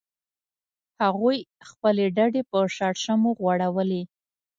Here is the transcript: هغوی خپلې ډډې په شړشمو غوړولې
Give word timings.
هغوی 1.03 1.37
خپلې 1.69 2.05
ډډې 2.17 2.41
په 2.51 2.57
شړشمو 2.75 3.29
غوړولې 3.39 4.01